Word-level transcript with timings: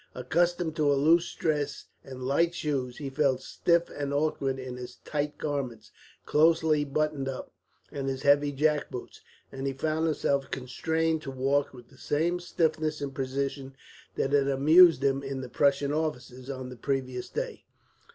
Accustomed 0.15 0.75
to 0.77 0.91
a 0.91 0.95
loose 0.97 1.31
dress 1.35 1.85
and 2.03 2.23
light 2.23 2.55
shoes, 2.55 2.97
he 2.97 3.11
felt 3.11 3.43
stiff 3.43 3.87
and 3.91 4.11
awkward 4.11 4.57
in 4.57 4.75
his 4.75 4.95
tight 5.05 5.37
garments, 5.37 5.91
closely 6.25 6.83
buttoned 6.83 7.29
up, 7.29 7.51
and 7.91 8.09
his 8.09 8.23
heavy 8.23 8.51
jack 8.51 8.89
boots; 8.89 9.21
and 9.51 9.67
he 9.67 9.73
found 9.73 10.05
himself 10.07 10.49
constrained 10.49 11.21
to 11.21 11.29
walk 11.29 11.71
with 11.71 11.89
the 11.89 11.99
same 11.99 12.39
stiffness 12.39 12.99
and 12.99 13.13
precision 13.13 13.75
that 14.15 14.31
had 14.33 14.47
amused 14.47 15.03
him 15.03 15.21
in 15.21 15.41
the 15.41 15.49
Prussian 15.49 15.93
officers, 15.93 16.49
on 16.49 16.69
the 16.69 16.75
previous 16.77 17.29
day. 17.29 17.63